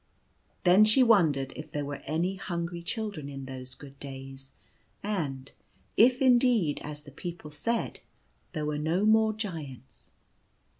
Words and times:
Then 0.63 0.83
she 0.83 1.03
wondered 1.03 1.53
if 1.55 1.71
there 1.71 1.85
were 1.85 2.01
any 2.07 2.35
hungry 2.35 2.81
children 2.81 3.29
in 3.29 3.45
those 3.45 3.75
good 3.75 3.99
days, 3.99 4.51
and 5.03 5.51
if, 5.95 6.23
indeed, 6.23 6.81
as 6.83 7.01
the 7.01 7.11
people 7.11 7.51
said, 7.51 7.99
there 8.53 8.65
were 8.65 8.79
no 8.79 9.05
more 9.05 9.31
Giants. 9.31 10.09